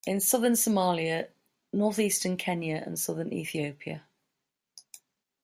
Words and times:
In 0.07 0.19
Southern 0.19 0.53
Somalia, 0.53 1.27
North 1.73 1.99
Eastern 1.99 2.35
Kenya 2.35 2.81
and 2.83 2.97
Southern 2.97 3.31
Ethiopia. 3.31 4.03